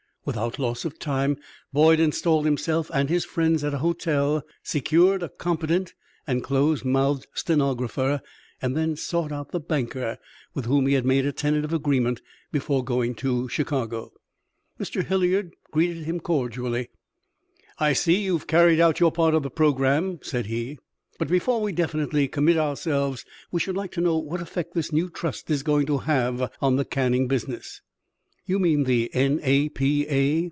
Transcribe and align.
Without 0.23 0.59
loss 0.59 0.85
of 0.85 0.99
time 0.99 1.37
Boyd 1.73 1.99
installed 1.99 2.45
himself 2.45 2.91
and 2.93 3.09
his 3.09 3.25
friends 3.25 3.63
at 3.63 3.73
a 3.73 3.79
hotel, 3.79 4.43
secured 4.61 5.23
a 5.23 5.29
competent 5.29 5.95
and 6.27 6.43
close 6.43 6.85
mouthed 6.85 7.25
stenographer, 7.33 8.21
and 8.61 8.77
then 8.77 8.95
sought 8.95 9.31
out 9.31 9.49
the 9.49 9.59
banker 9.59 10.19
with 10.53 10.65
whom 10.65 10.85
he 10.85 10.93
had 10.93 11.07
made 11.07 11.25
a 11.25 11.31
tentative 11.31 11.73
agreement 11.73 12.21
before 12.51 12.83
going 12.83 13.15
to 13.15 13.49
Chicago. 13.49 14.13
Mr. 14.79 15.03
Hilliard 15.03 15.55
greeted 15.71 16.03
him 16.05 16.19
cordially. 16.19 16.89
"I 17.79 17.93
see 17.93 18.21
you 18.21 18.37
have 18.37 18.45
carried 18.45 18.79
out 18.79 18.99
your 18.99 19.11
part 19.11 19.33
of 19.33 19.41
the 19.41 19.49
programme," 19.49 20.19
said 20.21 20.45
he; 20.45 20.77
"but 21.17 21.29
before 21.29 21.61
we 21.61 21.71
definitely 21.71 22.27
commit 22.27 22.57
ourselves, 22.57 23.25
we 23.51 23.59
should 23.59 23.75
like 23.75 23.91
to 23.93 24.01
know 24.01 24.19
what 24.19 24.39
effect 24.39 24.75
this 24.75 24.91
new 24.93 25.09
trust 25.09 25.49
is 25.49 25.63
going 25.63 25.87
to 25.87 25.97
have 26.05 26.51
on 26.61 26.75
the 26.75 26.85
canning 26.85 27.27
business." 27.27 27.81
"You 28.43 28.57
mean 28.57 28.83
the 28.85 29.11
N. 29.13 29.39
A. 29.43 29.69
P. 29.69 30.05
A.?" 30.09 30.39